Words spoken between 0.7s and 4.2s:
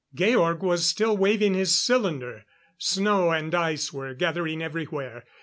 still waving his cylinder. Snow and ice were